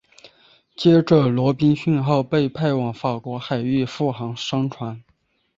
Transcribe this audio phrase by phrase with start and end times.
[0.75, 5.03] 接着罗宾逊号被派往法国海域护航商船。